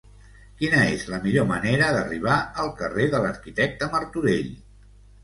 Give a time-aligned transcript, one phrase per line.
[0.59, 4.49] Quina és la millor manera d'arribar al carrer de l'Arquitecte Martorell?